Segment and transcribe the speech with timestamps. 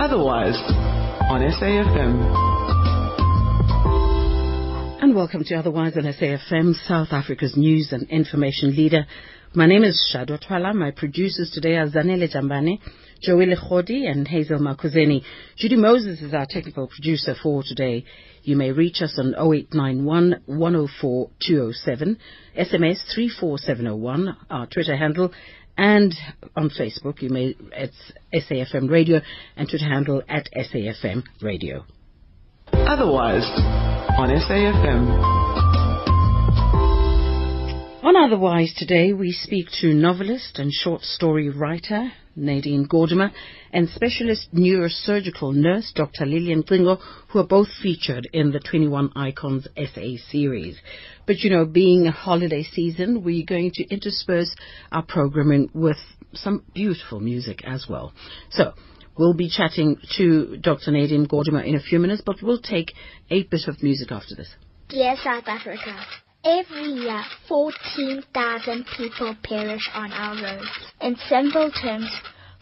[0.00, 0.54] Otherwise
[1.28, 2.22] on SAFM.
[5.02, 9.06] And welcome to Otherwise on SAFM, South Africa's news and information leader.
[9.54, 10.72] My name is Shado Twala.
[10.72, 12.78] My producers today are Zanele Jambane,
[13.26, 15.22] Joelle Lechodi, and Hazel Makuzeni.
[15.56, 18.04] Judy Moses is our technical producer for today.
[18.44, 22.18] You may reach us on 0891 104 207,
[22.56, 25.32] SMS 34701, our Twitter handle,
[25.78, 26.12] and
[26.56, 29.20] on Facebook, you may, it's SAFM Radio,
[29.56, 31.84] and Twitter handle at SAFM Radio.
[32.72, 33.44] Otherwise
[34.18, 35.38] on SAFM.
[38.02, 43.30] On Otherwise today, we speak to novelist and short story writer Nadine Gordimer
[43.72, 46.26] and specialist neurosurgical nurse Dr.
[46.26, 46.96] Lillian Cingo,
[47.28, 50.78] who are both featured in the 21 Icons SA series.
[51.26, 54.54] But you know, being a holiday season, we're going to intersperse
[54.92, 55.98] our programming with
[56.34, 58.12] some beautiful music as well.
[58.50, 58.72] So,
[59.18, 60.92] We'll be chatting to Dr.
[60.92, 62.92] Nadine Gordimer in a few minutes, but we'll take
[63.30, 64.48] a bit of music after this.
[64.88, 65.92] Dear South Africa,
[66.44, 70.70] every year 14,000 people perish on our roads.
[71.00, 72.10] In simple terms,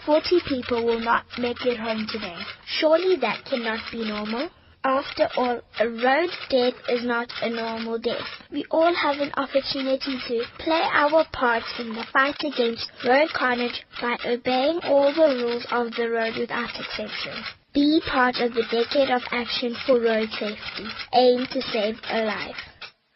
[0.07, 2.39] 40 people will not make it home today.
[2.79, 4.49] Surely that cannot be normal.
[4.85, 8.23] After all, a road death is not a normal death.
[8.53, 13.85] We all have an opportunity to play our part in the fight against road carnage
[14.01, 17.35] by obeying all the rules of the road without exception.
[17.75, 20.87] Be part of the Decade of Action for Road Safety.
[21.15, 22.57] Aim to save a life.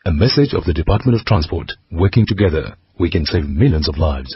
[0.06, 1.70] A message of the Department of Transport.
[1.92, 4.34] Working together, we can save millions of lives.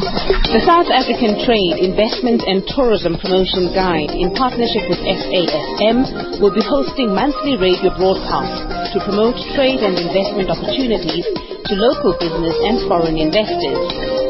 [0.00, 6.64] The South African Trade, Investment and Tourism Promotion Guide, in partnership with SAFM, will be
[6.64, 11.28] hosting monthly radio broadcasts to promote trade and investment opportunities
[11.70, 13.78] to local business and foreign investors.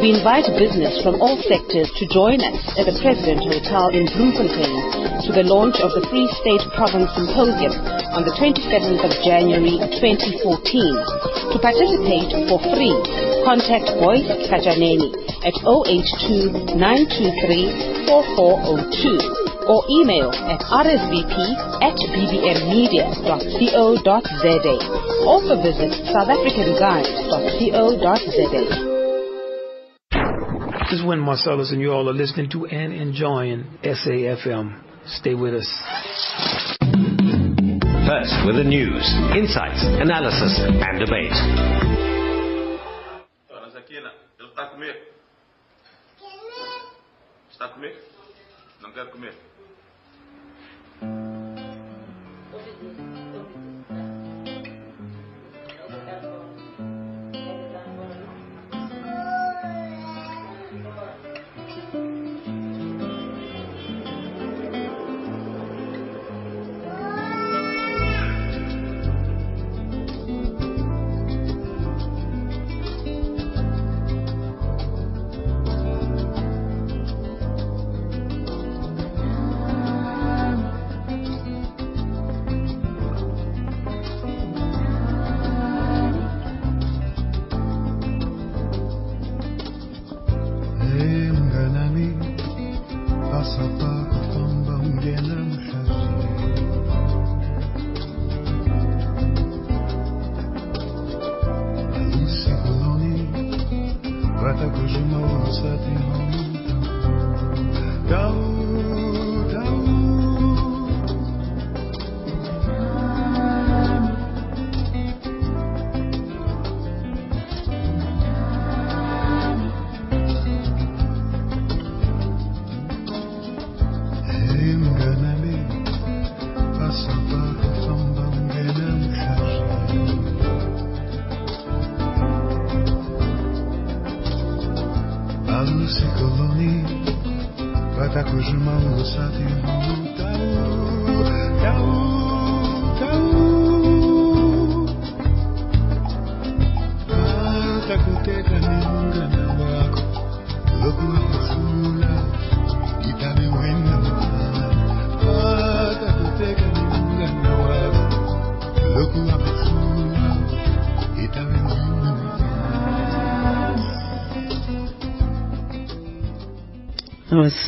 [0.04, 5.24] We invite business from all sectors to join us at the President Hotel in Bloemfontein
[5.24, 7.72] to the launch of the Free State Province Symposium
[8.12, 11.56] on the 27th of January 2014.
[11.56, 12.92] To participate for free,
[13.48, 15.08] contact Boyce Kajaneni
[15.40, 19.39] at 082 923 4402
[19.70, 21.30] or email at rsvp
[21.78, 24.74] at bbmmedia.co.za.
[25.30, 28.10] Also visit southafricanguide.co.za.
[30.90, 34.82] This is Win Marcellus, and you all are listening to and enjoying SAFM.
[35.06, 35.68] Stay with us.
[38.10, 39.06] First, with the news,
[39.38, 41.30] insights, analysis, and debate.
[43.48, 44.10] Dona Zaquina,
[44.40, 44.70] ele está a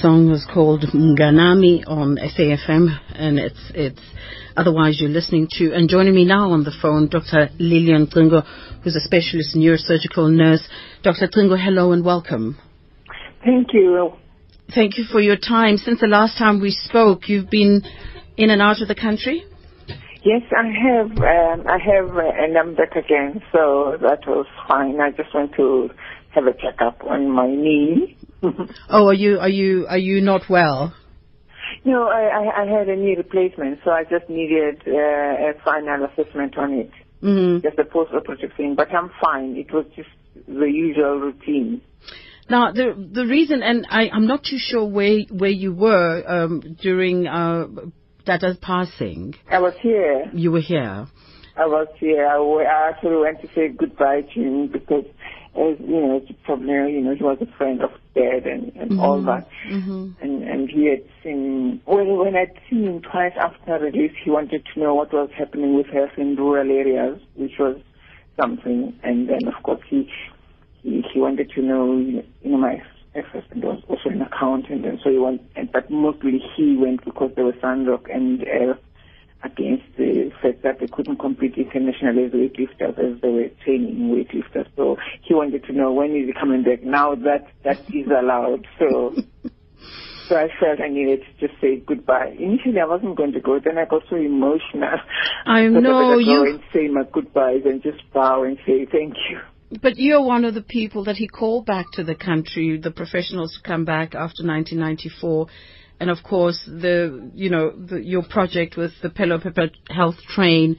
[0.03, 4.01] song was called Mganami on SAFM, and it's it's.
[4.57, 7.49] Otherwise, you're listening to and joining me now on the phone, Dr.
[7.61, 8.43] Lillian Cingo,
[8.83, 10.69] who's a specialist neurosurgical nurse.
[11.05, 11.29] Dr.
[11.33, 12.59] Cingo, hello and welcome.
[13.45, 14.13] Thank you.
[14.75, 15.77] thank you for your time.
[15.77, 17.83] Since the last time we spoke, you've been
[18.37, 19.45] in and out of the country?
[20.25, 21.11] Yes, I have.
[21.11, 25.01] Um, I have, uh, and I'm back again, so that was fine.
[25.01, 25.91] I just went to
[26.35, 28.17] have a checkup on my knee.
[28.91, 30.95] Oh, are you are you are you not well?
[31.85, 36.07] no, I, I, I had a knee replacement, so I just needed uh, a final
[36.07, 36.91] assessment on it,
[37.21, 38.75] hmm just a post-operative thing.
[38.75, 39.57] But I'm fine.
[39.57, 40.09] It was just
[40.49, 41.83] the usual routine.
[42.51, 46.77] Now, the the reason, and I, I'm not too sure where where you were um,
[46.81, 47.67] during uh,
[48.25, 49.35] Dada's passing.
[49.51, 50.31] I was here.
[50.35, 51.07] You were here.
[51.57, 52.27] I was here.
[52.27, 55.05] I, I actually went to say goodbye to him because,
[55.57, 58.73] as you know, as you probably you know, he was a friend of Dad and,
[58.77, 59.49] and all that.
[59.67, 64.31] hmm And and he had seen well when I'd seen him twice after release, he
[64.31, 67.77] wanted to know what was happening with health in rural areas, which was
[68.41, 68.99] something.
[69.03, 70.09] And then of course he
[70.83, 72.83] he, he wanted to know, you know, my
[73.15, 75.43] ex-husband was also an accountant, and so he went.
[75.55, 78.75] And, but mostly he went because there was Sandrock and uh,
[79.45, 84.69] against the fact that they couldn't compete internationally as weightlifters as they were training weightlifters.
[84.77, 86.83] So he wanted to know when is he coming back.
[86.83, 89.15] Now that that is allowed, so.
[90.29, 92.37] So I felt I needed to just say goodbye.
[92.39, 93.59] Initially, I wasn't going to go.
[93.63, 94.89] Then I got so emotional.
[95.45, 99.41] I know go you- and say my goodbyes and just bow and say thank you.
[99.83, 103.59] But you're one of the people that he called back to the country, the professionals
[103.61, 105.49] to come back after 1994.
[106.03, 110.77] And of course, the, you know, the, your project with the Phelophepa Health Train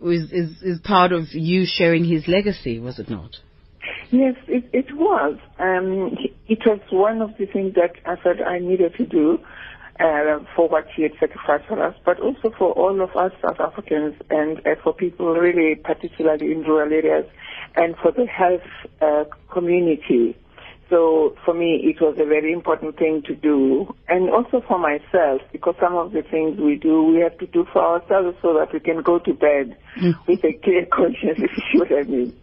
[0.00, 3.34] is, is, is part of you sharing his legacy, was it not?
[4.12, 5.38] Yes, it, it was.
[5.58, 9.40] Um, it was one of the things that I felt I needed to do
[9.98, 13.58] uh, for what he had sacrificed for us, but also for all of us South
[13.58, 17.28] Africans and uh, for people really, particularly in rural areas,
[17.74, 18.62] and for the health
[19.02, 20.36] uh, community.
[20.90, 25.40] So for me, it was a very important thing to do, and also for myself,
[25.52, 28.72] because some of the things we do, we have to do for ourselves so that
[28.72, 29.76] we can go to bed
[30.26, 32.36] with a clear conscience, if you see what I mean.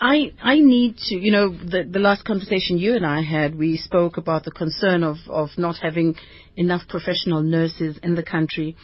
[0.00, 3.76] I I need to, you know, the the last conversation you and I had, we
[3.76, 6.14] spoke about the concern of of not having
[6.56, 8.76] enough professional nurses in the country,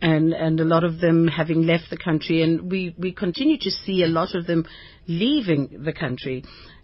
[0.00, 3.70] and and a lot of them having left the country, and we we continue to
[3.70, 4.64] see a lot of them
[5.06, 6.42] leaving the country.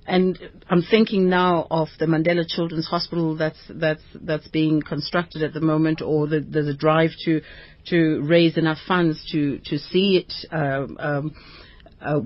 [0.09, 0.39] And
[0.71, 5.61] I'm thinking now of the Mandela Children's Hospital that's that's that's being constructed at the
[5.61, 7.43] moment, or the, there's a drive to
[7.89, 11.35] to raise enough funds to to see it um, um,
[12.01, 12.21] uh,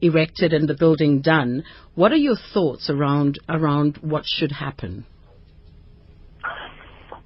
[0.00, 1.62] erected and the building done.
[1.94, 5.04] What are your thoughts around around what should happen?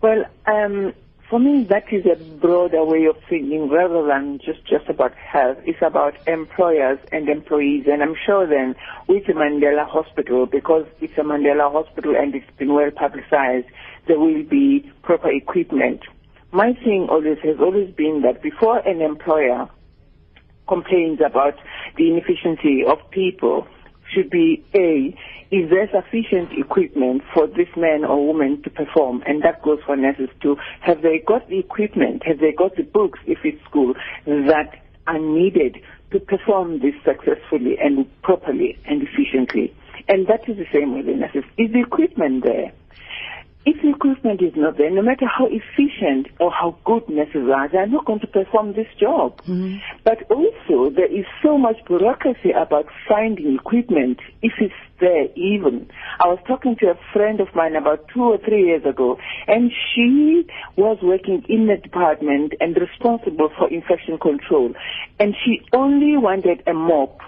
[0.02, 0.92] Well, um,
[1.32, 5.56] for me, that is a broader way of thinking rather than just, just about health.
[5.64, 7.86] It's about employers and employees.
[7.90, 8.74] And I'm sure then
[9.08, 13.66] with the Mandela Hospital, because it's a Mandela Hospital and it's been well publicized,
[14.08, 16.02] there will be proper equipment.
[16.52, 19.70] My thing always has always been that before an employer
[20.68, 21.54] complains about
[21.96, 23.66] the inefficiency of people
[24.12, 25.16] should be A,
[25.54, 29.22] is there sufficient equipment for this man or woman to perform?
[29.26, 30.56] And that goes for nurses too.
[30.80, 32.22] Have they got the equipment?
[32.26, 33.94] Have they got the books, if it's school,
[34.26, 35.78] that are needed
[36.10, 39.74] to perform this successfully and properly and efficiently?
[40.08, 41.44] And that is the same with the nurses.
[41.58, 42.72] Is the equipment there?
[43.64, 47.78] If equipment is not there, no matter how efficient or how good nurses are, they
[47.78, 49.38] are not going to perform this job.
[49.42, 49.76] Mm-hmm.
[50.04, 55.88] But also, there is so much bureaucracy about finding equipment, if it's there even.
[56.18, 59.70] I was talking to a friend of mine about two or three years ago, and
[59.94, 60.44] she
[60.76, 64.74] was working in the department and responsible for infection control.
[65.20, 67.20] And she only wanted a mop.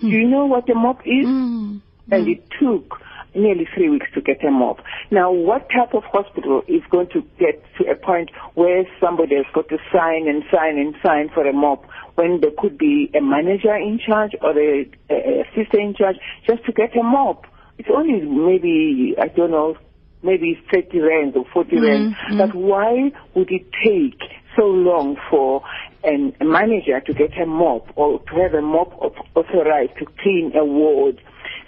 [0.00, 0.10] Hmm.
[0.10, 1.26] Do you know what a mop is?
[1.26, 1.78] Mm-hmm.
[2.12, 3.00] And it took
[3.34, 4.78] nearly three weeks to get a mop.
[5.10, 9.46] Now, what type of hospital is going to get to a point where somebody has
[9.54, 13.20] got to sign and sign and sign for a mop when there could be a
[13.20, 17.46] manager in charge or a, a assistant in charge just to get a mop?
[17.78, 19.76] It's only maybe, I don't know,
[20.22, 21.84] maybe 30 rands or 40 mm-hmm.
[21.84, 22.16] rands.
[22.38, 24.20] But why would it take
[24.56, 25.62] so long for
[26.02, 28.92] an, a manager to get a mop or to have a mop
[29.34, 31.20] authorized to clean a ward?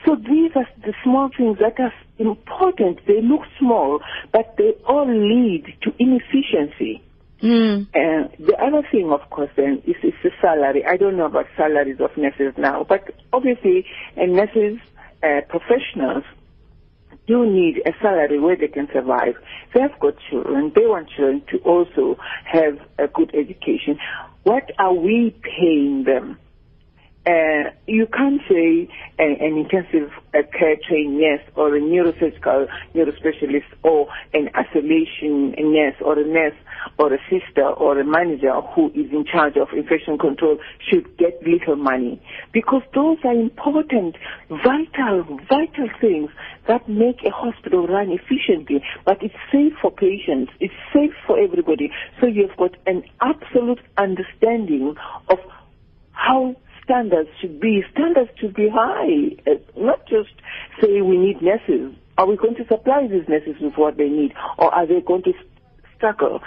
[0.05, 3.01] So these are the small things that are important.
[3.07, 4.01] They look small,
[4.33, 7.03] but they all lead to inefficiency.
[7.43, 7.87] Mm.
[7.89, 10.85] Uh, the other thing, of course, then is, is the salary.
[10.87, 13.85] I don't know about salaries of nurses now, but obviously,
[14.17, 14.79] uh, nurses,
[15.23, 16.25] uh, professionals,
[17.27, 19.35] do need a salary where they can survive.
[19.75, 20.73] They have got children.
[20.75, 23.99] They want children to also have a good education.
[24.45, 26.39] What are we paying them?
[27.27, 33.67] Uh, you can't say an, an intensive uh, care trained nurse or a neurosurgical neurospecialist
[33.83, 36.55] or an isolation nurse or a nurse
[36.99, 41.43] or a sister or a manager who is in charge of infection control should get
[41.45, 44.17] little money because those are important,
[44.49, 46.31] vital, vital things
[46.69, 48.83] that make a hospital run efficiently.
[49.05, 50.53] But it's safe for patients.
[50.61, 51.91] It's safe for everybody.
[52.21, 54.95] So you've got an absolute understanding
[55.29, 55.39] of
[56.13, 56.57] how
[56.87, 57.83] standards should be.
[57.93, 59.37] Standards should be high,
[59.77, 60.31] not just
[60.81, 61.95] say we need nurses.
[62.17, 65.25] Are we going to supply these nurses with what they need, or are they going
[65.25, 65.33] to
[65.97, 66.41] struggle?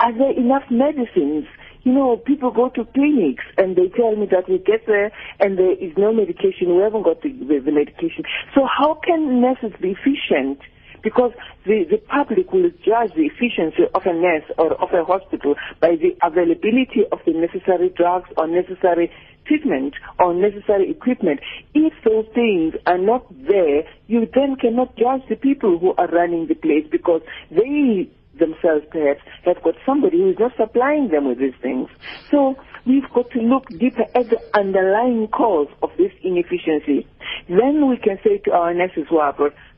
[0.00, 1.46] Are there enough medicines?
[1.82, 5.58] You know, people go to clinics and they tell me that we get there and
[5.58, 6.74] there is no medication.
[6.74, 8.24] We haven't got the, the medication.
[8.54, 10.60] So how can nurses be efficient?
[11.04, 11.32] Because
[11.64, 15.94] the, the public will judge the efficiency of a nurse or of a hospital by
[15.94, 19.12] the availability of the necessary drugs or necessary
[19.46, 21.40] treatment or necessary equipment.
[21.74, 26.46] If those things are not there, you then cannot judge the people who are running
[26.48, 27.20] the place because
[27.50, 28.08] they
[28.38, 31.88] themselves perhaps have got somebody who is not supplying them with these things.
[32.30, 32.56] So
[32.86, 37.06] we've got to look deeper at the underlying cause of this inefficiency.
[37.48, 39.34] Then we can say to our nurses who are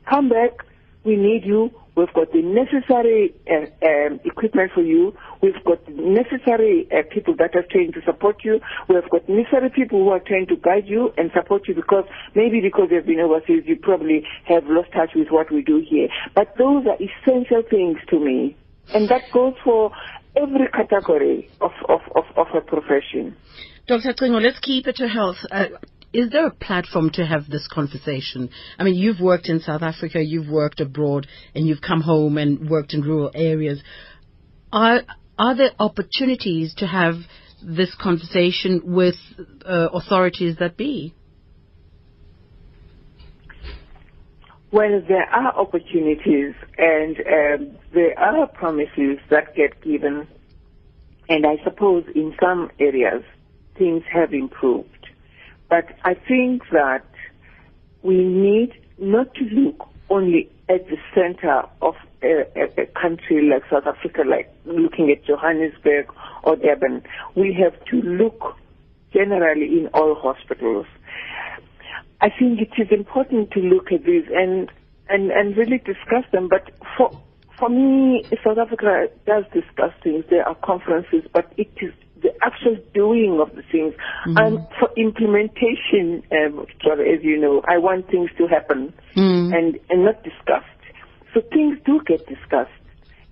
[0.09, 0.51] come back,
[1.03, 1.71] we need you.
[1.95, 5.15] We've got the necessary uh, um, equipment for you.
[5.41, 8.59] We've got necessary uh, people that are trained to support you.
[8.87, 12.61] We've got necessary people who are trained to guide you and support you because maybe
[12.61, 16.07] because they've been overseas, you probably have lost touch with what we do here.
[16.35, 18.55] But those are essential things to me.
[18.93, 19.91] And that goes for
[20.35, 23.35] every category of, of, of, of a profession.
[23.87, 24.13] Dr.
[24.17, 25.37] Cingo, let's keep it to health.
[25.49, 25.65] Uh,
[26.13, 28.49] is there a platform to have this conversation?
[28.79, 32.69] I mean, you've worked in South Africa, you've worked abroad, and you've come home and
[32.69, 33.81] worked in rural areas.
[34.71, 35.01] Are
[35.37, 37.15] are there opportunities to have
[37.61, 39.15] this conversation with
[39.65, 41.13] uh, authorities that be?
[44.71, 50.27] Well, there are opportunities and um, there are promises that get given,
[51.29, 53.23] and I suppose in some areas
[53.77, 54.96] things have improved.
[55.69, 57.05] But I think that
[58.01, 63.63] we need not to look only at the center of a, a, a, country like
[63.69, 66.07] South Africa, like looking at Johannesburg
[66.43, 67.03] or Durban.
[67.35, 68.55] We have to look
[69.13, 70.85] generally in all hospitals.
[72.21, 74.71] I think it is important to look at these and,
[75.09, 76.47] and, and really discuss them.
[76.47, 77.11] But for,
[77.59, 80.25] for me, South Africa does discuss things.
[80.29, 83.93] There are conferences, but it is the actual doing of the things.
[84.27, 84.39] Mm.
[84.39, 89.55] And for implementation, um, as you know, I want things to happen mm.
[89.55, 90.65] and, and not discussed.
[91.33, 92.71] So things do get discussed.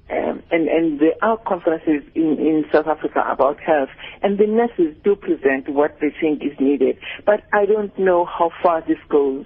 [0.08, 3.89] Um, and, and there are conferences in, in South Africa about health,
[4.22, 7.00] and the nurses do present what they think is needed.
[7.25, 9.46] But I don't know how far this goes.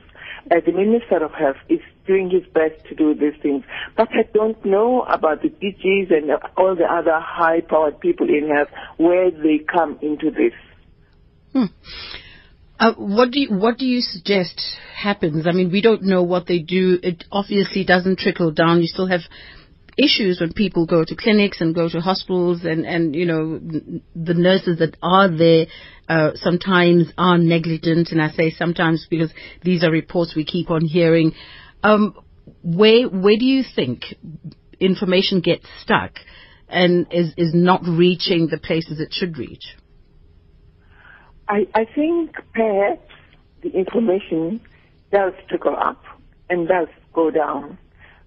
[0.51, 3.63] Uh, the Minister of Health is doing his best to do these things.
[3.95, 8.69] But I don't know about the DGs and all the other high-powered people in health
[8.97, 10.53] where they come into this.
[11.53, 11.73] Hmm.
[12.79, 14.61] Uh, what do you, what do you suggest
[14.95, 15.45] happens?
[15.45, 16.97] I mean, we don't know what they do.
[17.03, 18.79] It obviously doesn't trickle down.
[18.79, 19.21] You still have
[19.97, 24.33] issues when people go to clinics and go to hospitals and, and you know, the
[24.33, 25.65] nurses that are there
[26.09, 28.11] uh, sometimes are negligent.
[28.11, 29.31] And I say sometimes because
[29.63, 31.33] these are reports we keep on hearing.
[31.83, 32.15] Um,
[32.63, 34.03] where where do you think
[34.79, 36.13] information gets stuck
[36.67, 39.75] and is is not reaching the places it should reach?
[41.47, 43.09] I, I think perhaps
[43.61, 44.61] the information
[45.11, 46.03] does trickle up
[46.49, 47.77] and does go down.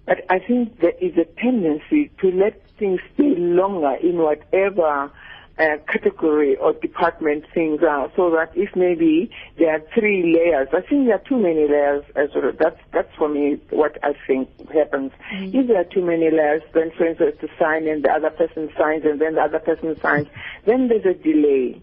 [0.07, 5.13] But I think there is a tendency to let things stay longer in whatever
[5.59, 10.81] uh, category or department things are, so that if maybe there are three layers, I
[10.81, 12.05] think there are too many layers.
[12.17, 12.53] As well.
[12.59, 15.13] That's that's for me what I think happens.
[15.33, 15.57] Mm-hmm.
[15.57, 18.71] If there are too many layers, then for instance to sign and the other person
[18.79, 20.29] signs and then the other person signs,
[20.67, 21.83] then there's a delay.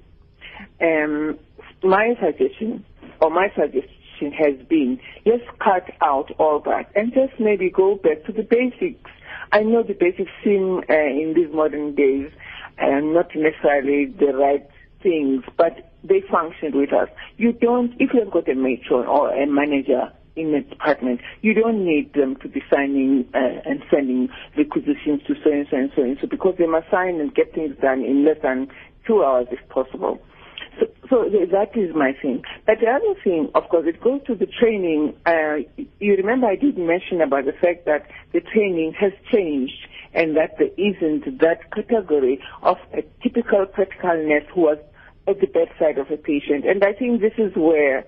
[0.82, 1.38] Um,
[1.84, 2.86] my suggestion
[3.22, 8.24] or my suggestion has been let's cut out all that and just maybe go back
[8.26, 9.10] to the basics.
[9.52, 12.32] I know the basics seem uh, in these modern days
[12.80, 14.68] and not necessarily the right
[15.02, 17.10] things, but they function with us.
[17.38, 21.86] You don't, if you've got a matron or a manager in a department, you don't
[21.86, 26.02] need them to be signing uh, and sending requisitions to so and so and so
[26.04, 28.68] and so because they must sign and get things done in less than
[29.06, 30.20] two hours if possible.
[30.80, 32.44] So, so that is my thing.
[32.66, 35.16] But the other thing, of course, it goes to the training.
[35.26, 35.58] Uh,
[36.00, 40.58] you remember I did mention about the fact that the training has changed and that
[40.58, 44.78] there isn't that category of a typical practical nurse who was
[45.28, 46.66] at the bedside of a patient.
[46.66, 48.06] And I think this is where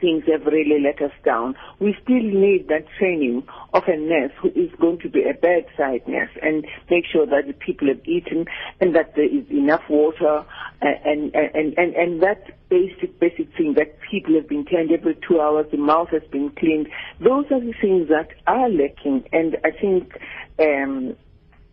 [0.00, 1.54] things have really let us down.
[1.80, 6.06] We still need that training of a nurse who is going to be a bedside
[6.06, 8.46] nurse and make sure that the people have eaten
[8.80, 10.44] and that there is enough water
[10.80, 15.40] and, and, and, and that basic, basic thing that people have been cleaned every two
[15.40, 16.88] hours, the mouth has been cleaned.
[17.20, 20.18] Those are the things that are lacking and I think
[20.60, 21.16] um,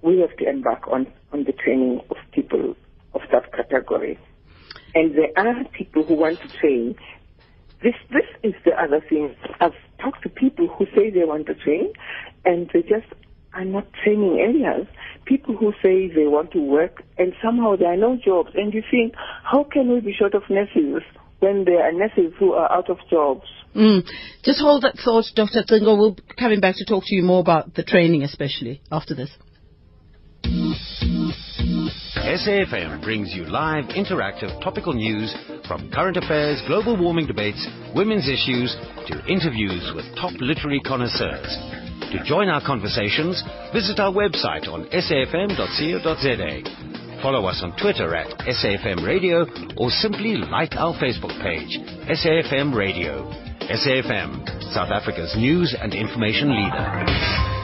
[0.02, 2.76] we have to embark on, on the training of people
[3.14, 4.20] of that category.
[4.94, 6.96] And there are people who want to train
[7.86, 9.36] this this is the other thing.
[9.62, 11.94] I've talked to people who say they want to train,
[12.44, 13.06] and they just
[13.54, 14.88] are not training areas.
[15.26, 18.50] People who say they want to work, and somehow there are no jobs.
[18.56, 19.14] And you think,
[19.44, 21.04] how can we be short of nurses
[21.40, 23.46] when there are nurses who are out of jobs?
[23.76, 24.04] Mm.
[24.44, 25.62] Just hold that thought, Dr.
[25.68, 25.96] Cingo.
[25.96, 29.30] We'll be coming back to talk to you more about the training, especially after this.
[32.26, 35.36] SAFM brings you live, interactive, topical news
[35.68, 38.76] from current affairs, global warming debates, women's issues,
[39.08, 41.58] to interviews with top literary connoisseurs.
[42.12, 43.44] To join our conversations,
[43.74, 46.62] visit our website on safm.co.za.
[47.22, 49.46] Follow us on Twitter at SAFM Radio
[49.78, 51.80] or simply like our Facebook page,
[52.10, 53.30] SAFM Radio.
[53.66, 57.55] SAFM, South Africa's news and information leader.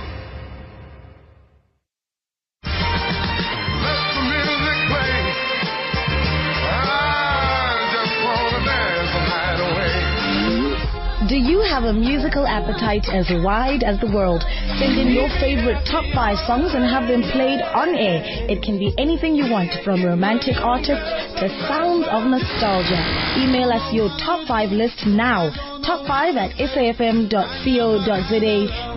[11.82, 14.46] Have a musical appetite as wide as the world?
[14.78, 18.22] Send in your favorite top five songs and have them played on air.
[18.46, 21.10] It can be anything you want, from romantic artists
[21.42, 23.02] to sounds of nostalgia.
[23.42, 25.50] Email us your top five list now.
[25.82, 27.34] Top five at safm.co.za.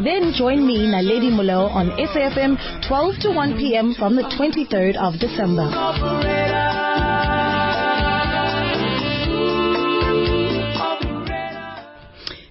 [0.04, 3.94] Then join me, Naledi Mulo, on SAFM 12 to 1 p.m.
[3.96, 6.33] from the 23rd of December.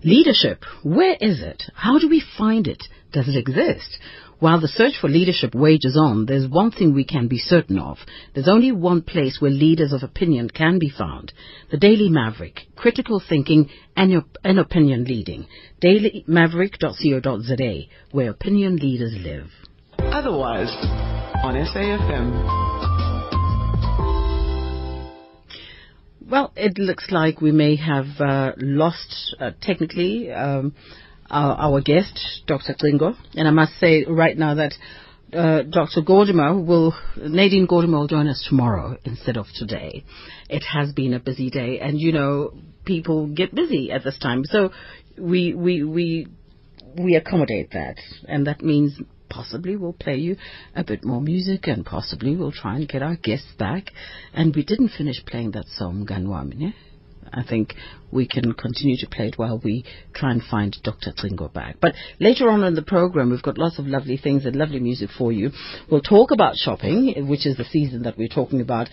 [0.04, 1.64] Leadership, where is it?
[1.76, 2.84] How do we find it?
[3.14, 3.98] Does it exist?
[4.40, 8.00] While the search for leadership wages on, there's one thing we can be certain of.
[8.34, 11.32] There's only one place where leaders of opinion can be found.
[11.72, 15.48] The Daily Maverick, critical thinking and, and opinion leading.
[15.82, 19.48] dailymaverick.co.za, where opinion leaders live.
[20.00, 20.76] Otherwise,
[21.44, 22.63] on SAFM.
[26.34, 30.74] Well, it looks like we may have uh, lost uh, technically um,
[31.30, 32.74] our, our, guest, Dr.
[32.80, 33.14] Cingo.
[33.36, 34.74] And I must say right now that
[35.32, 36.02] uh, Dr.
[36.02, 40.06] Gordimer will, Nadine Gordimer will join us tomorrow instead of today.
[40.50, 44.44] It has been a busy day, and you know, people get busy at this time.
[44.44, 44.72] So
[45.20, 46.28] we, we, we,
[46.98, 49.00] we accommodate that, and that means
[49.34, 50.36] possibly we'll play you
[50.76, 53.92] a bit more music and possibly we'll try and get our guests back.
[54.34, 56.74] And we didn't finish playing that song, Ganwamine.
[57.34, 57.74] I think
[58.12, 61.12] we can continue to play it while we try and find Dr.
[61.18, 61.78] Cingo back.
[61.82, 65.10] But later on in the program, we've got lots of lovely things and lovely music
[65.18, 65.52] for you.
[65.90, 68.90] We'll talk about shopping, which is the season that we're talking about.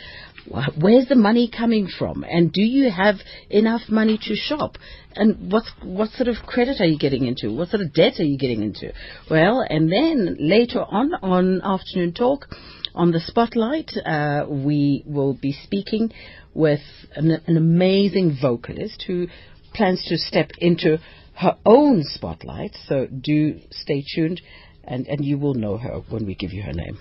[0.80, 2.24] Where's the money coming from?
[2.24, 3.16] And do you have
[3.50, 4.76] enough money to shop?
[5.14, 7.52] And what what sort of credit are you getting into?
[7.54, 8.92] What sort of debt are you getting into?
[9.30, 12.46] Well, and then later on on afternoon talk,
[12.94, 16.12] on the spotlight, uh, we will be speaking
[16.54, 16.80] with
[17.14, 19.28] an, an amazing vocalist who
[19.74, 20.98] plans to step into
[21.36, 22.76] her own spotlight.
[22.86, 24.40] So do stay tuned,
[24.84, 26.98] and, and you will know her when we give you her name.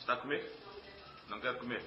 [0.00, 0.24] Está?
[1.28, 1.80] Não comer?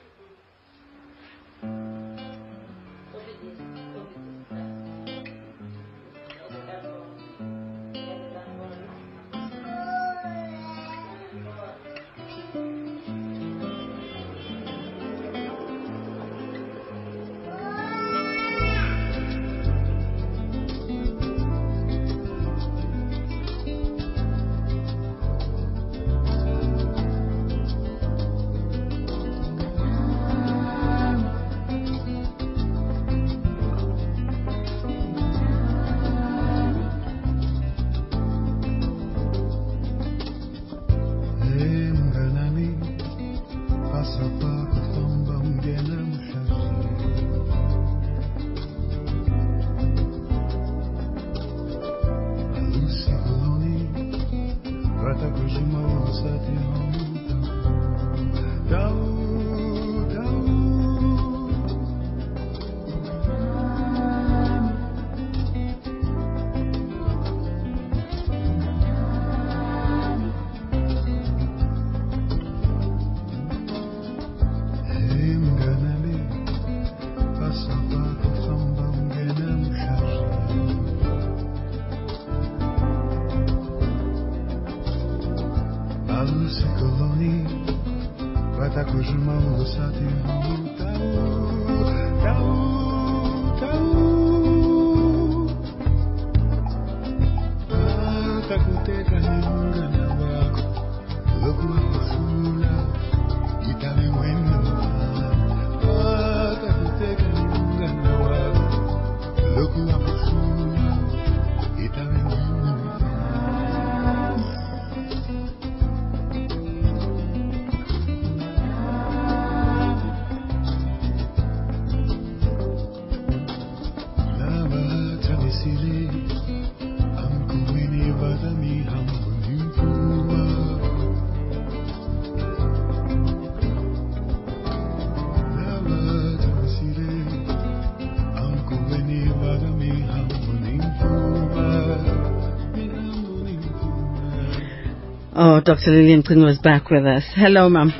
[145.65, 145.91] Dr.
[145.91, 147.23] Lillian Cingo was back with us.
[147.35, 147.91] Hello, ma'am.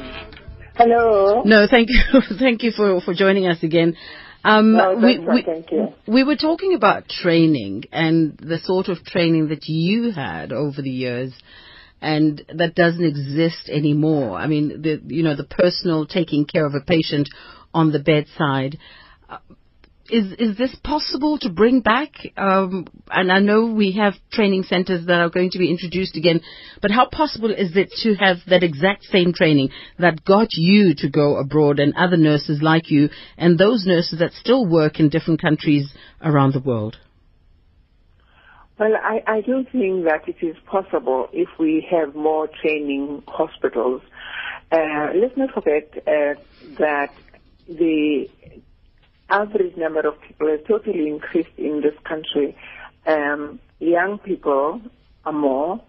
[0.76, 1.44] Hello.
[1.46, 3.96] No, thank you, thank you for, for joining us again.
[4.44, 5.94] Um, No, we, we, thank you.
[6.06, 10.90] we were talking about training and the sort of training that you had over the
[10.90, 11.32] years
[12.02, 14.38] and that doesn't exist anymore.
[14.38, 17.30] I mean, the, you know, the personal taking care of a patient
[17.74, 18.78] on the bedside.
[20.10, 22.12] Is, is this possible to bring back?
[22.36, 26.42] Um, and I know we have training centers that are going to be introduced again,
[26.82, 31.10] but how possible is it to have that exact same training that got you to
[31.10, 35.42] go abroad and other nurses like you and those nurses that still work in different
[35.42, 36.98] countries around the world?
[38.78, 44.02] Well, I, I do think that it is possible if we have more training hospitals.
[44.70, 46.34] Uh, let's not forget uh,
[46.80, 47.14] that
[47.68, 48.28] the
[49.34, 52.56] average number of people has totally increased in this country.
[53.06, 54.82] Um, young people
[55.26, 55.82] are more,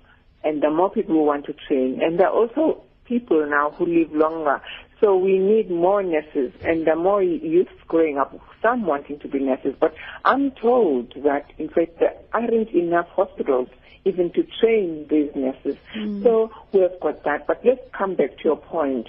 [0.42, 2.00] and the more people who want to train.
[2.02, 4.60] And there are also people now who live longer.
[5.00, 9.40] So we need more nurses, and the more youths growing up, some wanting to be
[9.40, 9.74] nurses.
[9.78, 13.68] But I'm told that, in fact, there aren't enough hospitals
[14.06, 15.76] even to train these nurses.
[16.22, 17.46] So we have got that.
[17.46, 19.08] But let's come back to your point.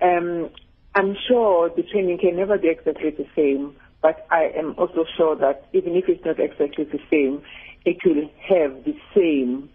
[0.00, 0.50] Um,
[0.96, 5.36] I'm sure the training can never be exactly the same, but I am also sure
[5.36, 7.42] that even if it's not exactly the same,
[7.84, 9.68] it will have the same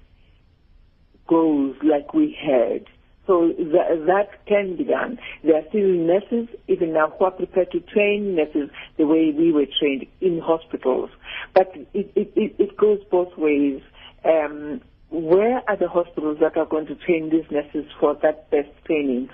[1.27, 2.87] goals like we had.
[3.27, 5.19] So that, that can be done.
[5.43, 9.51] There are still nurses, even now, who are prepared to train nurses the way we
[9.51, 11.11] were trained in hospitals.
[11.53, 13.83] But it, it, it, it goes both ways.
[14.25, 14.81] Um,
[15.11, 19.29] where are the hospitals that are going to train these nurses for that best training?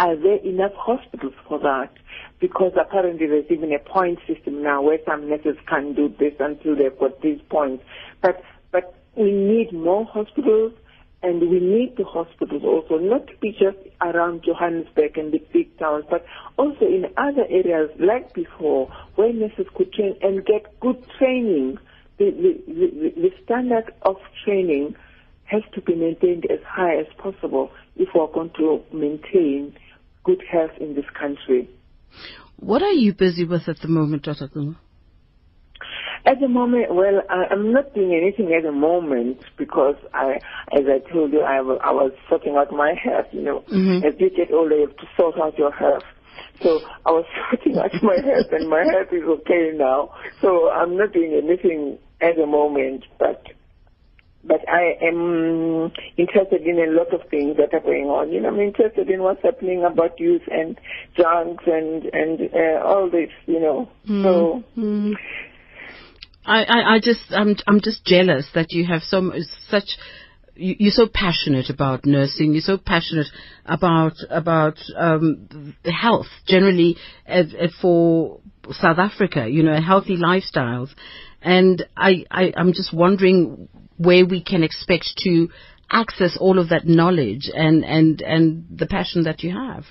[0.00, 1.92] Are there enough hospitals for that?
[2.40, 6.74] Because apparently there's even a point system now where some nurses can do this until
[6.74, 7.84] they've got these points.
[8.22, 10.72] But but we need more hospitals
[11.22, 15.76] and we need the hospitals also not to be just around Johannesburg and the big
[15.78, 16.24] towns, but
[16.56, 21.76] also in other areas like before where nurses could train and get good training.
[22.16, 24.96] The, the, the, the standard of training
[25.44, 29.76] has to be maintained as high as possible if we're going to maintain
[30.24, 31.68] good health in this country.
[32.56, 34.48] What are you busy with at the moment, Dr.
[34.48, 34.76] Kuma?
[36.26, 40.34] At the moment, well, I, I'm not doing anything at the moment because I,
[40.72, 43.26] as I told you, I, wa- I was sorting out my health.
[43.32, 44.04] You know, Mhm.
[44.04, 46.04] as you get older, you have to sort out your health.
[46.62, 50.10] So I was sorting out my health, and my health is okay now.
[50.42, 53.42] So I'm not doing anything at the moment, but
[54.42, 58.32] but I am interested in a lot of things that are going on.
[58.32, 60.78] You know, I'm interested in what's happening about youth and
[61.14, 63.30] drugs and and uh, all this.
[63.46, 64.64] You know, so.
[64.76, 65.14] Mm.
[66.42, 69.98] I, I, I just, I'm, I'm just jealous that you have so much, such,
[70.54, 72.52] you, you're so passionate about nursing.
[72.52, 73.26] You're so passionate
[73.66, 76.96] about about um, health generally
[77.28, 79.48] uh, uh, for South Africa.
[79.48, 80.90] You know, healthy lifestyles,
[81.42, 83.68] and I, I, I'm just wondering
[84.00, 85.48] where we can expect to
[85.90, 89.84] access all of that knowledge and and and the passion that you have.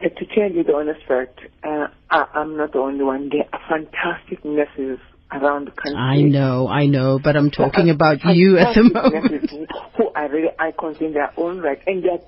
[0.00, 3.30] Uh, to tell you the honest fact, uh, I, I'm not the only one.
[3.30, 4.98] There are fantastic nurses
[5.32, 5.98] around the country.
[5.98, 9.50] I know, I know, but I'm talking about you at the moment.
[9.96, 12.20] who are really icons in their own right, and they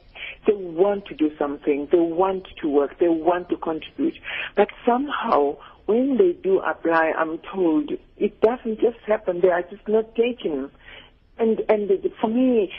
[0.47, 1.89] they want to do something.
[1.93, 2.99] They want to work.
[2.99, 4.15] They want to contribute.
[4.57, 9.41] But somehow, when they do apply, I'm told it doesn't just happen.
[9.41, 10.71] They are just not taken.
[11.39, 12.73] And and for me,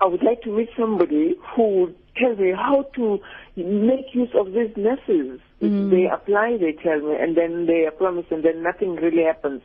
[0.00, 3.20] I would like to meet somebody who would tell me how to
[3.56, 5.40] make use of these nurses.
[5.60, 5.90] Mm.
[5.90, 9.60] They apply, they tell me, and then they promise, and then nothing really happens.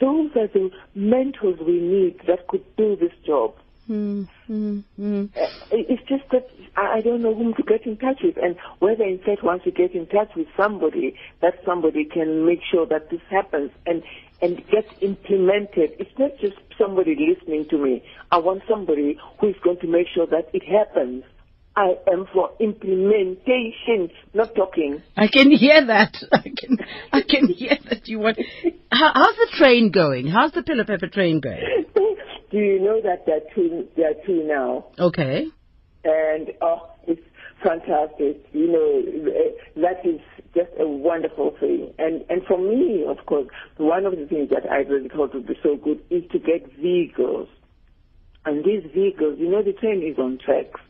[0.00, 3.54] Those are the mentors we need that could do this job.
[3.88, 5.30] Mm, mm, mm.
[5.70, 6.46] It's just that
[6.76, 9.62] I I don't know whom to get in touch with, and whether in fact once
[9.64, 14.02] you get in touch with somebody, that somebody can make sure that this happens and
[14.42, 15.92] and gets implemented.
[15.98, 18.02] It's not just somebody listening to me.
[18.30, 21.24] I want somebody who is going to make sure that it happens.
[21.74, 25.00] I am for implementation, not talking.
[25.16, 26.16] I can hear that.
[26.32, 26.78] I can,
[27.12, 28.38] I can hear that you want.
[28.90, 30.26] How, how's the train going?
[30.26, 31.62] How's the Phelophepa train going?
[32.50, 34.86] Do you know that there are two, there are two now?
[34.98, 35.46] Okay.
[36.04, 37.20] and oh, it's
[37.62, 38.46] fantastic.
[38.52, 40.20] You know, eh, that is
[40.54, 41.92] just a wonderful thing.
[41.98, 45.46] And and for me, of course, one of the things that I really thought would
[45.46, 47.48] be so good is to get vehicles.
[48.44, 50.80] And these vehicles, you know, the train is on tracks.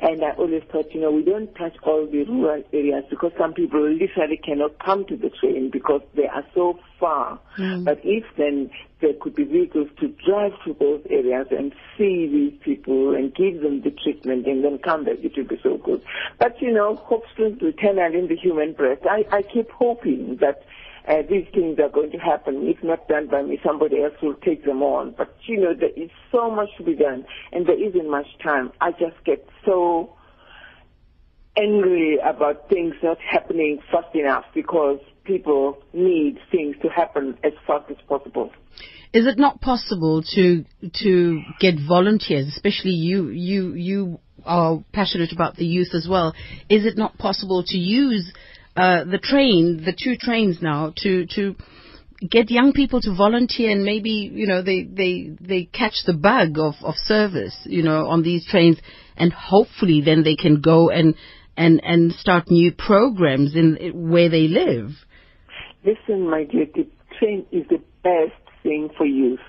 [0.00, 2.28] And I always thought, you know, we don't touch all the mm.
[2.28, 6.78] rural areas because some people literally cannot come to the train because they are so
[7.00, 7.40] far.
[7.58, 7.84] Mm.
[7.84, 12.60] But if then there could be vehicles to drive to those areas and see these
[12.62, 16.02] people and give them the treatment and then come back, it would be so good.
[16.38, 19.02] But, you know, hope springs eternal in the human breast.
[19.04, 20.62] I, I keep hoping that
[21.08, 22.68] uh, these things are going to happen.
[22.68, 25.14] If not done by me, somebody else will take them on.
[25.16, 28.72] But, you know, there is so much to be done and there isn't much time.
[28.80, 30.14] I just get so
[31.56, 37.90] angry about things not happening fast enough because people need things to happen as fast
[37.90, 38.50] as possible.
[39.12, 40.64] Is it not possible to
[41.02, 46.34] to get volunteers, especially you you you are passionate about the youth as well?
[46.68, 48.30] Is it not possible to use
[48.78, 51.56] uh, the train, the two trains now, to to
[52.30, 56.58] get young people to volunteer and maybe you know they they they catch the bug
[56.58, 58.78] of of service you know on these trains.
[59.16, 61.16] And hopefully then they can go and
[61.56, 64.90] and and start new programs in where they live.
[65.84, 66.86] Listen, my dear, the
[67.18, 69.40] train is the best thing for youth.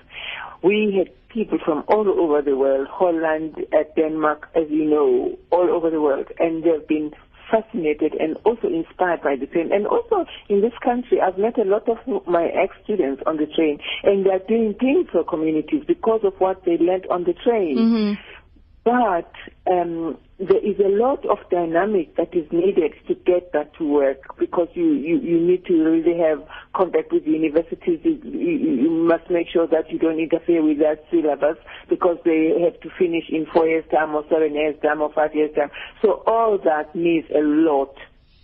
[0.64, 5.70] We had people from all over the world, Holland, uh, Denmark, as you know, all
[5.70, 7.12] over the world, and they've been
[7.50, 9.72] fascinated and also inspired by the train.
[9.72, 13.78] And also in this country, I've met a lot of my ex-students on the train,
[14.04, 17.76] and they're doing things for communities because of what they learned on the train.
[17.76, 18.39] Mm-hmm.
[18.82, 19.30] But
[19.70, 24.38] um, there is a lot of dynamic that is needed to get that to work
[24.38, 26.42] because you, you, you need to really have
[26.74, 28.00] contact with universities.
[28.02, 28.50] You, you,
[28.82, 31.58] you must make sure that you don't interfere with their syllabus
[31.90, 35.34] because they have to finish in four years' time or seven years' time or five
[35.34, 35.70] years' time.
[36.00, 37.94] So all that needs a lot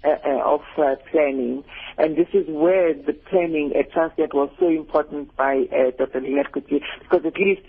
[0.04, 1.64] uh, uh, of uh, planning.
[1.96, 6.20] And this is where the planning at Transnet was so important by uh, Dr.
[6.20, 7.62] Lynette because at least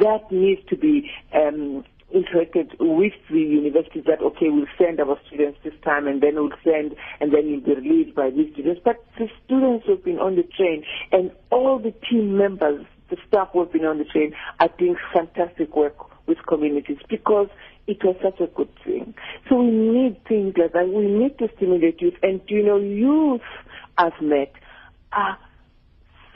[0.00, 1.84] that needs to be um,
[2.16, 6.50] interacted with the universities that, okay, we'll send our students this time and then we'll
[6.64, 8.80] send and then you'll be released by these students.
[8.84, 13.50] But the students who've been on the train and all the team members, the staff
[13.52, 17.48] who've been on the train are doing fantastic work with communities because
[17.86, 19.14] it was such a good thing.
[19.48, 20.88] So we need things like that.
[20.88, 22.14] We need to stimulate youth.
[22.22, 23.42] And, you know, youth
[23.96, 24.52] I've met
[25.12, 25.38] are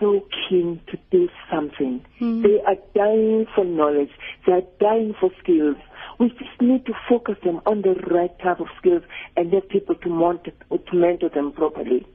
[0.01, 2.05] so keen to do something.
[2.19, 2.43] Hmm.
[2.43, 4.11] They are dying for knowledge.
[4.47, 5.77] They are dying for skills.
[6.19, 9.03] We just need to focus them on the right type of skills
[9.37, 12.07] and get people to mentor, to mentor them properly.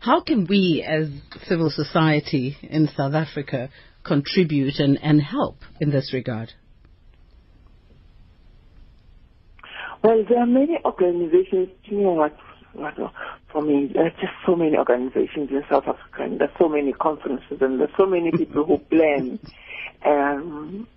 [0.00, 1.08] How can we, as
[1.46, 3.68] civil society in South Africa,
[4.04, 6.52] contribute and, and help in this regard?
[10.02, 12.36] Well, there are many organizations, you know what
[13.52, 16.92] for me, there are just so many organizations in South Africa and there's so many
[16.92, 19.38] conferences and there's so many people who plan.
[20.04, 20.88] Um,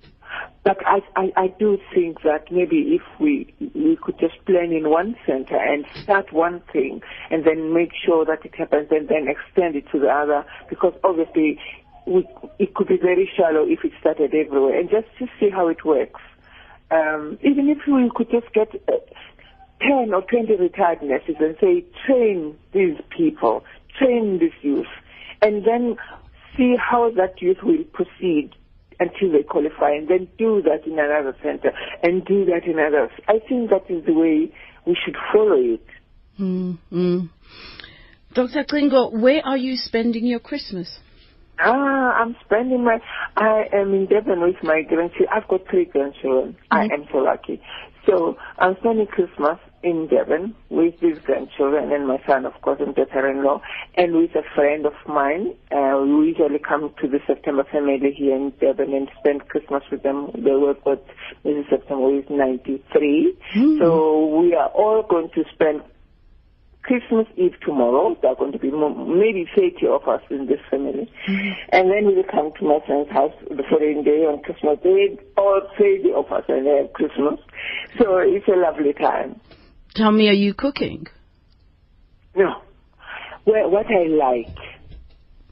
[0.64, 4.90] but I, I, I do think that maybe if we we could just plan in
[4.90, 9.28] one center and start one thing and then make sure that it happens and then
[9.28, 11.60] extend it to the other because obviously
[12.08, 15.68] we, it could be very shallow if it started everywhere and just to see how
[15.68, 16.22] it works.
[16.92, 18.98] Um, even if we could just get uh,
[19.82, 23.64] 10 or 20 retired nurses and say, train these people,
[24.00, 24.88] train this youth,
[25.42, 25.98] and then
[26.58, 28.52] see how that youth will proceed
[29.00, 33.12] until they qualify, and then do that in another center, and do that in others.
[33.28, 34.54] I think that is the way
[34.86, 35.86] we should follow it.
[36.40, 37.30] mm mm.
[38.34, 38.66] Dr.
[38.70, 41.00] Cingo, where are you spending your Christmas?
[41.60, 43.00] Ah, I'm spending my.
[43.38, 45.30] I am in Devon with my grandchildren.
[45.34, 46.58] I've got three grandchildren.
[46.70, 47.62] I am so lucky.
[48.06, 52.96] So I'm spending Christmas in Devon with these grandchildren and my son, of course, and
[52.96, 53.62] daughter-in-law,
[53.96, 55.54] and with a friend of mine.
[55.72, 60.02] Uh, we usually come to the September family here in Devon and spend Christmas with
[60.02, 60.32] them.
[60.34, 61.00] They were with
[61.46, 61.70] Mrs.
[61.70, 63.38] September who is 93.
[63.80, 65.84] So we are all going to spend
[66.86, 68.16] Christmas Eve tomorrow.
[68.22, 71.12] There are going to be more, maybe 30 of us in this family.
[71.70, 75.62] And then we'll come to my friend's house the following day on Christmas Day, all
[75.78, 77.40] 30 of us and have Christmas.
[77.98, 79.40] So it's a lovely time.
[79.96, 81.08] Tell me, are you cooking?
[82.36, 82.62] No.
[83.46, 84.56] Well, what I like,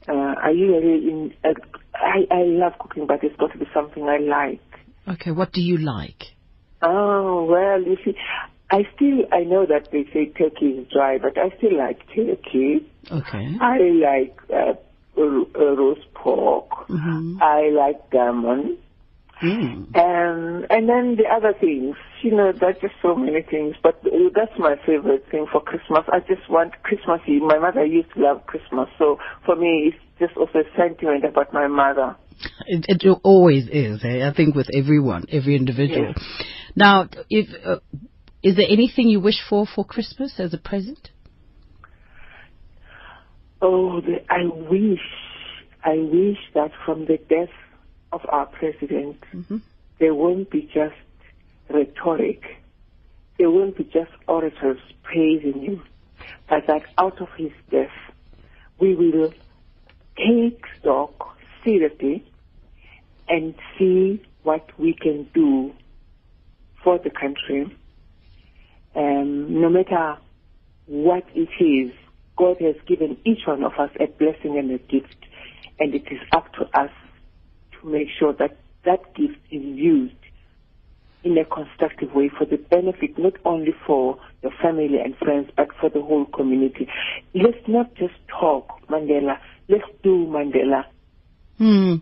[0.06, 1.54] uh, I usually in, uh,
[1.94, 4.60] I, I love cooking, but it's got to be something I like.
[5.08, 6.22] Okay, what do you like?
[6.82, 8.14] Oh, well, you see,
[8.70, 12.86] I still, I know that they say turkey is dry, but I still like turkey.
[13.10, 13.56] Okay.
[13.60, 14.74] I like uh,
[15.16, 16.68] uh, roast pork.
[16.88, 17.42] Mm-hmm.
[17.42, 18.76] I like gammon.
[19.44, 19.94] Mm.
[19.96, 23.76] Um, and then the other things, you know, there's just so many things.
[23.82, 26.04] But uh, that's my favorite thing for Christmas.
[26.08, 27.42] I just want Christmas Eve.
[27.42, 31.52] My mother used to love Christmas, so for me, it's just also a sentiment about
[31.52, 32.16] my mother.
[32.66, 34.02] It, it always is.
[34.04, 34.26] Eh?
[34.26, 36.14] I think with everyone, every individual.
[36.74, 37.76] Now, if uh,
[38.42, 41.10] is there anything you wish for for Christmas as a present?
[43.62, 45.00] Oh, the, I wish,
[45.82, 47.48] I wish that from the death
[48.14, 49.16] of our president,
[49.98, 50.94] there won't be just
[51.68, 52.42] rhetoric.
[53.38, 55.82] There won't be just orators praising him,
[56.48, 57.90] but that out of his death,
[58.78, 59.32] we will
[60.16, 62.24] take stock seriously
[63.28, 65.72] and see what we can do
[66.84, 67.76] for the country.
[68.94, 70.18] Um, no matter
[70.86, 71.92] what it is,
[72.36, 75.16] God has given each one of us a blessing and a gift,
[75.80, 76.90] and it is up to us
[77.84, 80.14] to make sure that that gift is used
[81.22, 85.68] in a constructive way for the benefit not only for your family and friends, but
[85.80, 86.86] for the whole community.
[87.34, 89.38] Let's not just talk Mandela.
[89.68, 90.84] Let's do Mandela.
[91.56, 91.96] Hmm.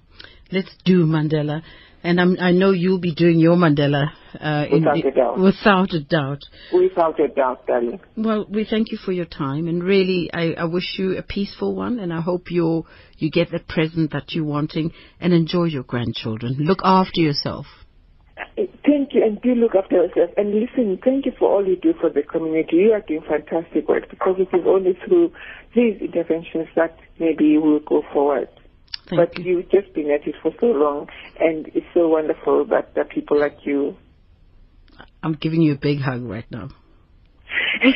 [0.51, 1.62] Let's do Mandela.
[2.05, 4.11] And I'm, I know you'll be doing your Mandela.
[4.41, 5.38] Uh, in- Without a doubt.
[5.38, 6.43] Without a doubt.
[6.73, 8.01] Without a doubt, darling.
[8.17, 11.75] Well, we thank you for your time, and really, I, I wish you a peaceful
[11.77, 12.87] one, and I hope you
[13.19, 16.57] you get the present that you're wanting, and enjoy your grandchildren.
[16.59, 17.67] Look after yourself.
[18.57, 20.31] Thank you, and do look after yourself.
[20.37, 22.77] And listen, thank you for all you do for the community.
[22.77, 25.33] You are doing fantastic work because it is only through
[25.75, 28.49] these interventions that maybe we'll go forward.
[29.16, 29.59] But you.
[29.59, 33.38] have just been at it for so long, and it's so wonderful that, that people
[33.38, 33.96] like you.
[35.22, 36.70] I'm giving you a big hug right now.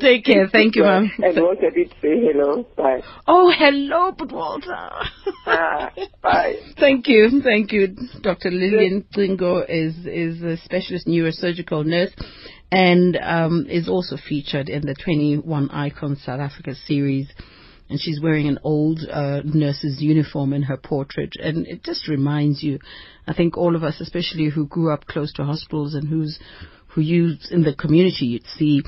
[0.00, 0.48] Take care.
[0.48, 1.10] Thank you, ma'am.
[1.18, 2.66] And Walter did say hello.
[2.76, 3.00] Bye.
[3.26, 4.90] Oh, hello, but Walter.
[5.46, 6.56] Ah, bye.
[6.78, 7.96] Thank you, thank you.
[8.20, 8.50] Dr.
[8.50, 12.10] Lillian Cingo is is a specialist neurosurgical nurse,
[12.70, 17.28] and um, is also featured in the 21 Icons South Africa series.
[17.92, 22.62] And she's wearing an old uh, nurse's uniform in her portrait, and it just reminds
[22.62, 22.78] you.
[23.26, 26.38] I think all of us, especially who grew up close to hospitals and who's
[26.88, 28.82] who use in the community, you'd see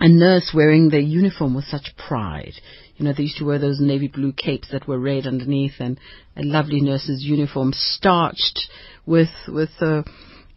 [0.00, 2.54] a nurse wearing their uniform with such pride.
[2.96, 5.96] You know, they used to wear those navy blue capes that were red underneath and
[6.36, 8.68] a lovely nurse's uniform starched
[9.06, 10.02] with, with a,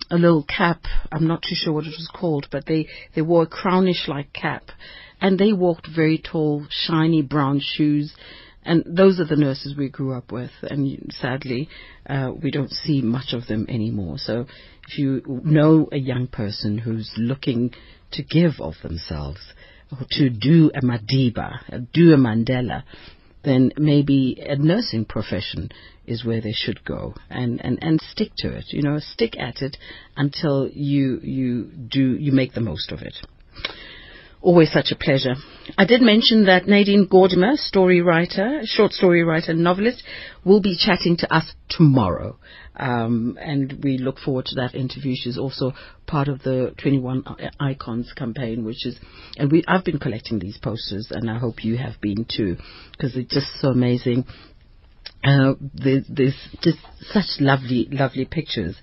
[0.10, 0.82] a little cap.
[1.12, 4.34] I'm not too sure what it was called, but they, they wore a crownish like
[4.34, 4.72] cap
[5.22, 8.14] and they walked very tall, shiny brown shoes.
[8.64, 11.70] And those are the nurses we grew up with, and sadly,
[12.10, 14.18] uh, we don't see much of them anymore.
[14.18, 14.48] So,
[14.88, 17.76] if you know a young person who's looking
[18.14, 19.40] to give of themselves,
[19.92, 22.84] or to do a Madiba, do a Mandela,
[23.44, 25.70] then maybe a nursing profession
[26.06, 28.66] is where they should go and, and, and stick to it.
[28.70, 29.78] You know, stick at it
[30.18, 33.16] until you you do you make the most of it.
[34.46, 35.34] Always such a pleasure.
[35.76, 40.04] I did mention that Nadine Gordimer, story writer, short story writer, novelist,
[40.44, 42.38] will be chatting to us tomorrow.
[42.78, 45.16] Um, and we look forward to that interview.
[45.16, 45.74] She's also
[46.06, 47.24] part of the 21
[47.60, 49.00] Icons campaign, which is,
[49.36, 52.58] and we, I've been collecting these posters, and I hope you have been too,
[52.92, 54.26] because they're just so amazing.
[55.24, 56.78] Uh, there's, there's just
[57.12, 58.76] such lovely, lovely pictures.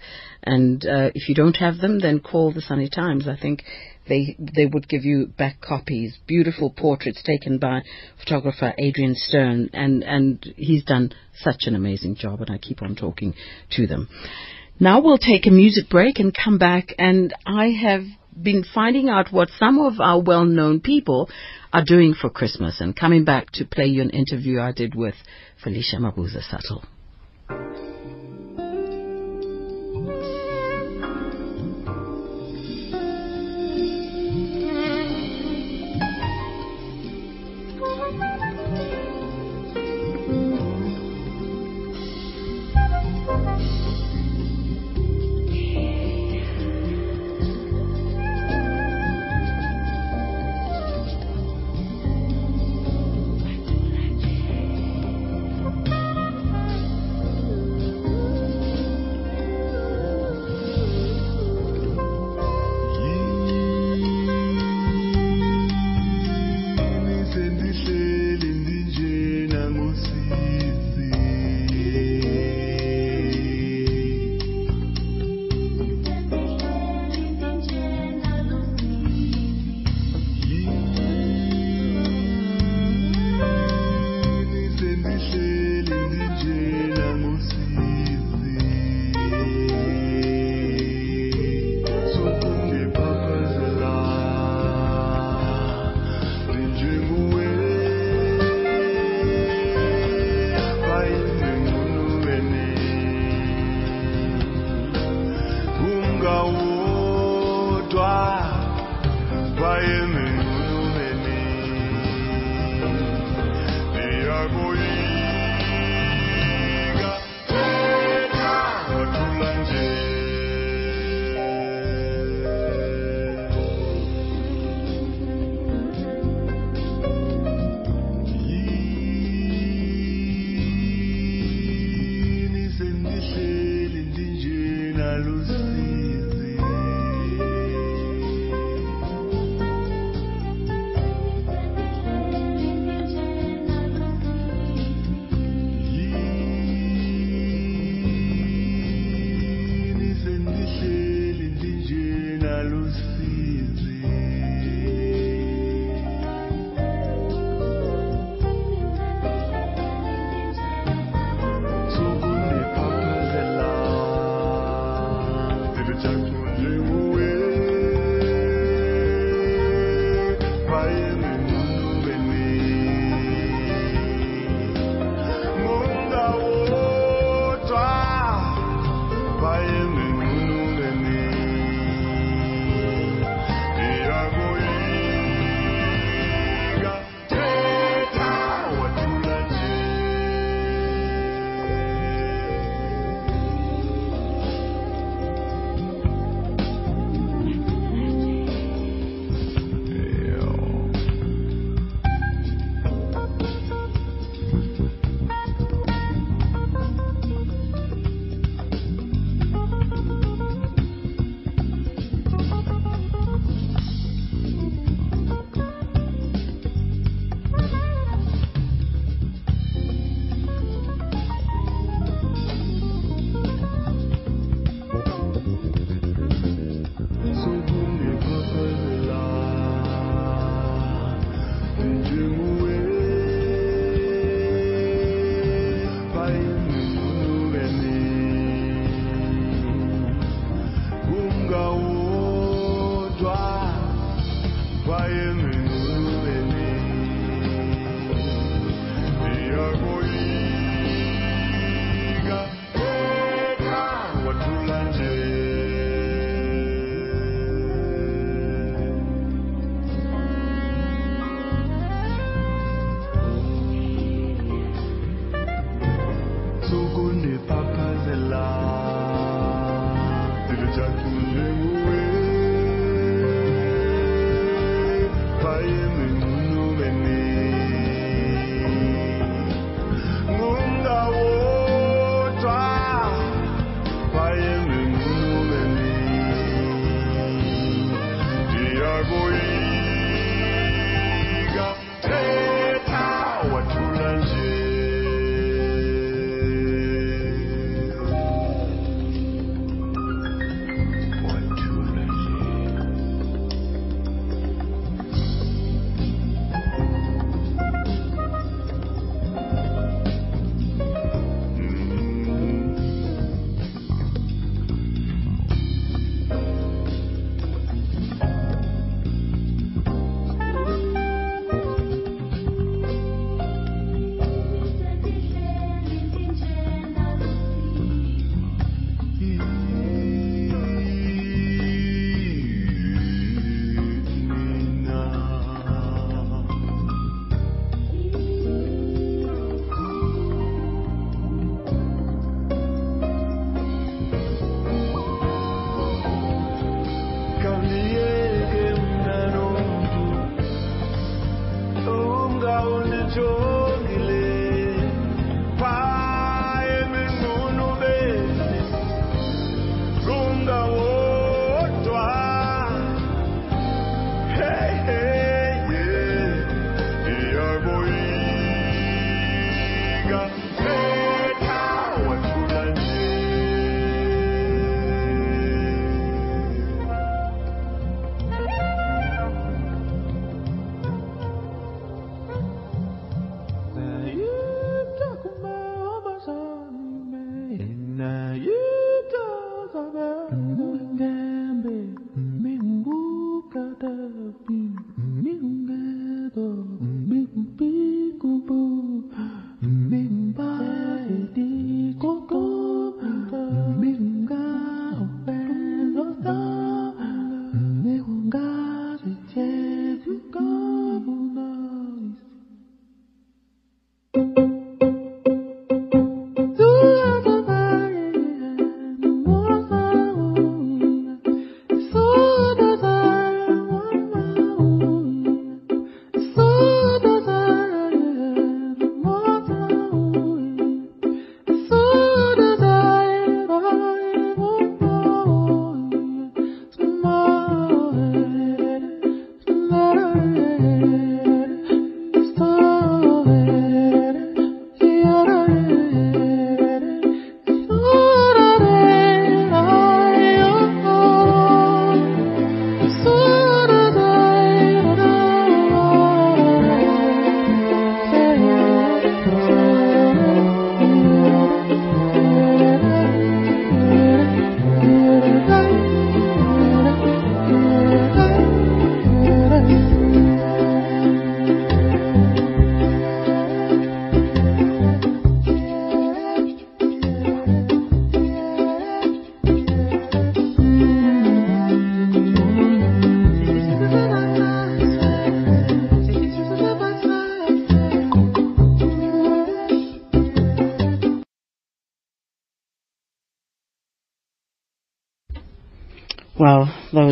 [0.43, 3.29] And uh, if you don't have them, then call the Sunday Times.
[3.29, 3.63] I think
[4.09, 6.17] they they would give you back copies.
[6.27, 7.83] Beautiful portraits taken by
[8.19, 12.41] photographer Adrian Steirn, and and he's done such an amazing job.
[12.41, 13.35] And I keep on talking
[13.73, 14.09] to them.
[14.81, 16.95] Now we'll take a music break and come back.
[16.99, 18.03] And I have
[18.41, 21.29] been finding out what some of our well-known people
[21.73, 25.15] are doing for Christmas, and coming back to play you an interview I did with
[25.63, 26.85] Felicia Mabuza Suttle.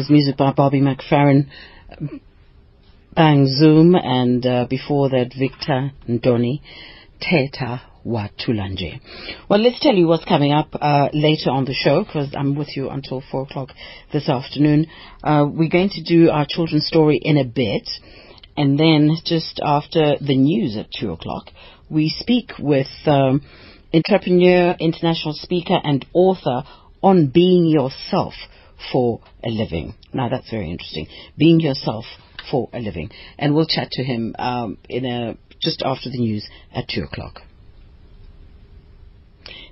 [0.01, 1.51] Was music by Bobby McFerrin,
[3.14, 6.62] Bang Zoom, and uh, before that, Victor Ndoni,
[7.20, 8.98] Teta Watulanje.
[9.51, 12.74] Well, let's tell you what's coming up uh, later on the show because I'm with
[12.74, 13.72] you until 4 o'clock
[14.11, 14.86] this afternoon.
[15.22, 17.86] Uh, we're going to do our children's story in a bit.
[18.57, 21.51] And then just after the news at 2 o'clock,
[21.90, 23.42] we speak with um,
[23.92, 26.62] entrepreneur, international speaker, and author
[27.03, 28.32] on being yourself
[28.92, 29.94] for a living.
[30.12, 31.06] Now that's very interesting.
[31.36, 32.04] Being yourself
[32.50, 33.10] for a living.
[33.38, 37.40] And we'll chat to him um, in a, just after the news at 2 o'clock.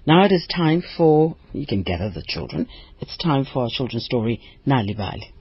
[0.06, 2.66] Now it is time for, you can gather the children,
[3.00, 5.32] it's time for our children's story, Nal'ibali.